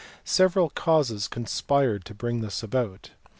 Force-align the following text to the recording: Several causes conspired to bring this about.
Several 0.25 0.71
causes 0.71 1.27
conspired 1.27 2.05
to 2.05 2.15
bring 2.15 2.41
this 2.41 2.63
about. 2.63 3.11